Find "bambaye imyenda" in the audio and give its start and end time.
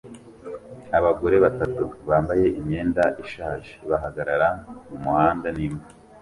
2.09-3.03